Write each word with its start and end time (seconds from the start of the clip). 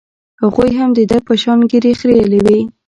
هغوى 0.41 0.69
هم 0.79 0.89
د 0.97 0.99
ده 1.11 1.17
په 1.27 1.33
شان 1.41 1.59
ږيرې 1.69 1.91
خرييلې 1.99 2.39
وې. 2.45 2.59